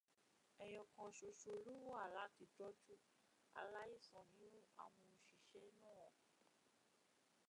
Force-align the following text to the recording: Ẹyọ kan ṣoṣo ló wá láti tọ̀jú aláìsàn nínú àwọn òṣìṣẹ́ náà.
Ẹyọ 0.63 0.81
kan 0.93 1.09
ṣoṣo 1.19 1.51
ló 1.65 1.73
wá 1.89 2.03
láti 2.15 2.45
tọ̀jú 2.57 2.93
aláìsàn 3.59 4.25
nínú 4.37 4.59
àwọn 4.83 5.07
òṣìṣẹ́ 5.17 5.75
náà. 5.81 6.07